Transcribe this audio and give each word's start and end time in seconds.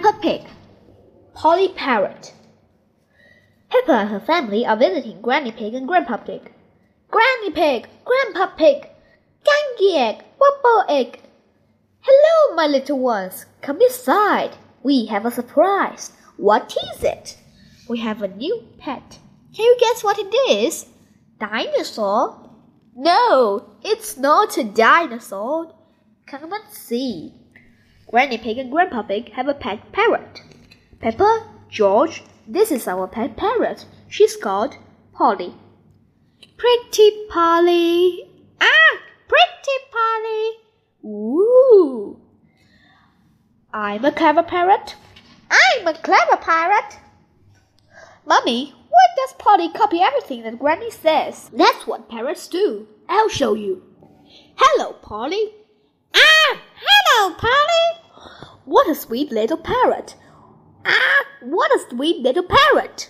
Peppa 0.00 0.16
Pig, 0.20 0.42
Polly 1.34 1.70
Parrot. 1.70 2.32
Peppa 3.68 3.92
and 3.92 4.10
her 4.10 4.20
family 4.20 4.64
are 4.64 4.76
visiting 4.76 5.20
Granny 5.20 5.50
Pig 5.50 5.74
and 5.74 5.88
Grandpa 5.88 6.18
Pig. 6.18 6.52
Granny 7.10 7.50
Pig, 7.50 7.88
Grandpa 8.04 8.46
Pig, 8.54 8.88
Gangy 9.42 9.96
Egg, 9.96 10.22
Wobble 10.38 10.84
Egg. 10.88 11.20
Hello, 12.00 12.54
my 12.54 12.68
little 12.68 13.00
ones. 13.00 13.46
Come 13.60 13.80
inside. 13.80 14.52
We 14.84 15.06
have 15.06 15.26
a 15.26 15.32
surprise. 15.32 16.12
What 16.36 16.76
is 16.94 17.02
it? 17.02 17.36
We 17.88 17.98
have 17.98 18.22
a 18.22 18.28
new 18.28 18.68
pet. 18.78 19.18
Can 19.52 19.64
you 19.64 19.76
guess 19.80 20.04
what 20.04 20.20
it 20.20 20.32
is? 20.48 20.86
Dinosaur? 21.40 22.48
No, 22.94 23.68
it's 23.82 24.16
not 24.16 24.56
a 24.58 24.62
dinosaur. 24.62 25.74
Come 26.24 26.52
and 26.52 26.68
see. 26.70 27.34
Granny 28.10 28.38
Pig 28.38 28.56
and 28.56 28.70
Grandpa 28.70 29.02
Pig 29.02 29.32
have 29.32 29.48
a 29.48 29.54
pet 29.54 29.92
parrot. 29.92 30.40
Peppa, 30.98 31.46
George, 31.68 32.22
this 32.46 32.72
is 32.72 32.88
our 32.88 33.06
pet 33.06 33.36
parrot. 33.36 33.84
She's 34.08 34.34
called 34.34 34.78
Polly. 35.12 35.54
Pretty 36.56 37.26
Polly. 37.28 38.30
Ah, 38.60 38.98
pretty 39.28 39.76
Polly. 39.92 40.50
Ooh. 41.04 42.20
I'm 43.74 44.04
a 44.06 44.12
clever 44.12 44.42
parrot. 44.42 44.96
I'm 45.50 45.86
a 45.86 45.92
clever 45.92 46.38
parrot. 46.38 46.98
Mummy, 48.24 48.74
why 48.88 49.06
does 49.16 49.34
Polly 49.38 49.68
copy 49.70 50.00
everything 50.00 50.44
that 50.44 50.58
Granny 50.58 50.90
says? 50.90 51.50
That's 51.52 51.86
what 51.86 52.08
parrots 52.08 52.48
do. 52.48 52.88
I'll 53.06 53.28
show 53.28 53.52
you. 53.52 53.82
Hello, 54.56 54.94
Polly. 54.94 55.52
Ah. 56.14 56.60
What 58.68 58.86
a 58.86 58.94
sweet 58.94 59.32
little 59.32 59.56
parrot. 59.56 60.14
Ah, 60.84 61.24
what 61.40 61.74
a 61.74 61.80
sweet 61.88 62.20
little 62.20 62.42
parrot. 62.42 63.08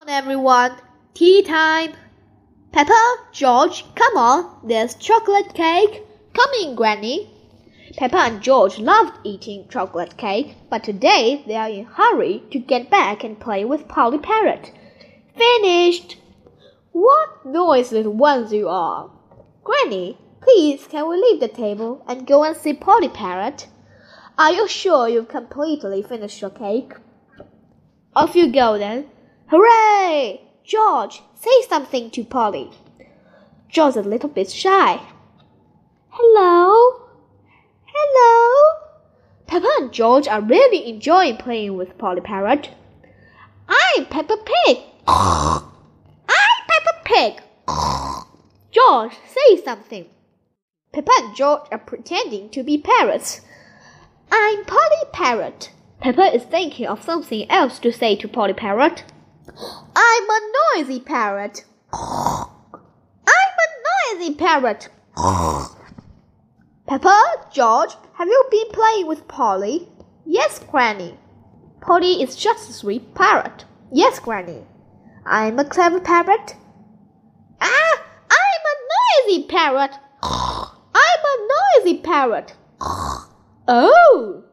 Come 0.00 0.08
on, 0.08 0.14
everyone. 0.14 0.76
Tea 1.12 1.42
time. 1.42 1.92
Peppa, 2.72 3.16
George, 3.32 3.84
come 3.94 4.16
on. 4.16 4.66
There's 4.66 4.94
chocolate 4.94 5.52
cake. 5.52 6.06
Come 6.32 6.48
in, 6.62 6.74
Granny. 6.74 7.30
Peppa 7.98 8.16
and 8.16 8.40
George 8.40 8.78
loved 8.78 9.12
eating 9.24 9.68
chocolate 9.68 10.16
cake, 10.16 10.56
but 10.70 10.84
today 10.84 11.44
they 11.46 11.56
are 11.56 11.68
in 11.68 11.84
a 11.84 11.92
hurry 11.92 12.44
to 12.50 12.58
get 12.58 12.88
back 12.88 13.24
and 13.24 13.38
play 13.38 13.66
with 13.66 13.88
Polly 13.88 14.16
Parrot. 14.16 14.72
Finished! 15.36 16.16
What 16.92 17.44
noisy 17.44 18.06
ones 18.06 18.54
you 18.54 18.70
are! 18.70 19.10
Granny, 19.62 20.16
please 20.40 20.86
can 20.86 21.10
we 21.10 21.16
leave 21.16 21.40
the 21.40 21.48
table 21.48 22.02
and 22.08 22.26
go 22.26 22.42
and 22.42 22.56
see 22.56 22.72
Polly 22.72 23.10
Parrot? 23.10 23.66
Are 24.36 24.52
you 24.52 24.66
sure 24.66 25.08
you've 25.08 25.28
completely 25.28 26.02
finished 26.02 26.40
your 26.40 26.50
cake? 26.50 26.92
Off 28.16 28.34
you 28.34 28.50
go 28.50 28.76
then. 28.76 29.06
Hooray! 29.46 30.40
George, 30.64 31.22
say 31.36 31.62
something 31.68 32.10
to 32.10 32.24
Polly. 32.24 32.72
George's 33.68 33.96
a 33.96 34.02
little 34.02 34.28
bit 34.28 34.50
shy. 34.50 35.00
Hello? 36.08 37.06
Hello? 37.86 38.80
Peppa 39.46 39.70
and 39.78 39.92
George 39.92 40.26
are 40.26 40.40
really 40.40 40.88
enjoying 40.88 41.36
playing 41.36 41.76
with 41.76 41.96
Polly 41.96 42.20
Parrot. 42.20 42.70
I'm 43.68 44.06
Peppa 44.06 44.36
Pig. 44.36 44.78
I'm 45.06 45.62
Peppa 46.68 47.00
Pig. 47.04 47.40
George, 48.72 49.12
say 49.28 49.62
something. 49.64 50.06
Peppa 50.92 51.12
and 51.20 51.36
George 51.36 51.68
are 51.70 51.78
pretending 51.78 52.50
to 52.50 52.64
be 52.64 52.78
parrots. 52.78 53.40
I'm 54.36 54.64
Polly 54.64 55.04
Parrot. 55.12 55.70
Peppa 56.00 56.34
is 56.34 56.42
thinking 56.42 56.88
of 56.88 57.04
something 57.04 57.48
else 57.48 57.78
to 57.78 57.92
say 57.92 58.16
to 58.16 58.26
Polly 58.26 58.52
Parrot. 58.52 59.04
I'm 59.94 60.28
a 60.28 60.40
noisy 60.74 60.98
parrot. 60.98 61.64
I'm 61.92 62.48
a 63.28 63.68
noisy 64.16 64.34
parrot. 64.34 64.88
Peppa, 66.88 67.22
George, 67.52 67.92
have 68.14 68.26
you 68.26 68.44
been 68.50 68.70
playing 68.72 69.06
with 69.06 69.28
Polly? 69.28 69.88
Yes, 70.26 70.58
Granny. 70.58 71.16
Polly 71.80 72.20
is 72.20 72.34
just 72.34 72.68
a 72.68 72.72
sweet 72.72 73.14
parrot. 73.14 73.64
Yes, 73.92 74.18
Granny. 74.18 74.64
I'm 75.24 75.60
a 75.60 75.64
clever 75.64 76.00
parrot. 76.00 76.56
Ah, 77.60 78.02
I'm 78.30 78.64
a 78.72 79.28
noisy 79.28 79.46
parrot. 79.46 79.92
I'm 80.24 81.24
a 81.24 81.48
noisy 81.78 81.98
parrot. 81.98 82.54
Oh, 83.66 84.44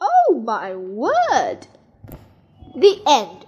oh 0.00 0.42
my 0.44 0.74
word. 0.74 1.68
The 2.74 3.00
end. 3.06 3.46